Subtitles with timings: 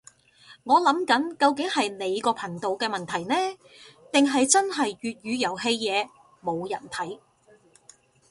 [0.63, 3.35] 我諗緊究竟係你個頻道嘅問題呢，
[4.11, 6.09] 定係真係粵語遊戲嘢
[6.41, 7.19] 冇人睇